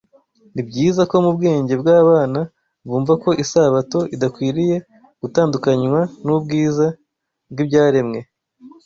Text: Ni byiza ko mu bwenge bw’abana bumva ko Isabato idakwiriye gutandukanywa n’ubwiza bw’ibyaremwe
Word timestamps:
Ni 0.53 0.61
byiza 0.69 1.01
ko 1.09 1.15
mu 1.23 1.31
bwenge 1.37 1.73
bw’abana 1.81 2.39
bumva 2.87 3.13
ko 3.23 3.29
Isabato 3.43 3.99
idakwiriye 4.15 4.75
gutandukanywa 5.21 5.99
n’ubwiza 6.25 6.85
bw’ibyaremwe 7.51 8.19